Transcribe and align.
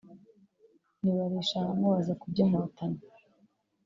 nibarisha 1.01 1.59
mubaza 1.79 2.13
ku 2.19 2.25
by’Inkotanyi 2.31 3.01